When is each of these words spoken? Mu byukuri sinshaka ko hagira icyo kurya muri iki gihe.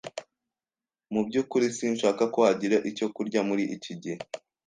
Mu 1.13 1.21
byukuri 1.27 1.65
sinshaka 1.77 2.23
ko 2.33 2.39
hagira 2.47 2.77
icyo 2.89 3.07
kurya 3.15 3.39
muri 3.49 3.63
iki 3.75 3.93
gihe. 4.01 4.17